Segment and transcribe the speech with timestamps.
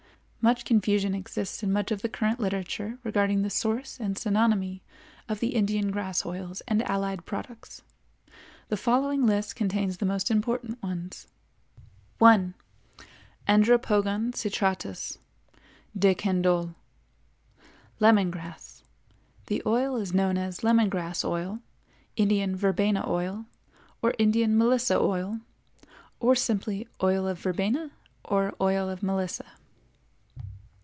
[0.43, 4.81] Much confusion exists in much of the current literature regarding the source and synonymy
[5.29, 7.83] of the Indian grass oils and allied products.
[8.69, 11.27] The following list contains the most important ones:
[12.17, 12.55] 1.
[13.47, 15.19] Andropogon citratus
[15.95, 16.71] DC.—Lemon
[18.31, 18.81] Grass.
[19.45, 21.59] The oil is known as Lemon Grass Oil,
[22.15, 23.45] Indian Verbena Oil
[24.01, 25.41] or Indian Melissa Oil,
[26.19, 27.91] or simply Oil of Verbena
[28.25, 29.45] or Oil of Melissa.